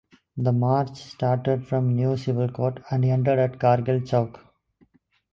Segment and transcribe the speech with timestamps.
[0.35, 4.39] The march started from New Civil Court and ended at Kargil Chowk.